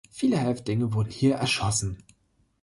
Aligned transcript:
Viele 0.09 0.37
Häftlinge 0.39 0.93
wurden 0.93 1.11
hier 1.11 1.35
erschossen. 1.35 2.03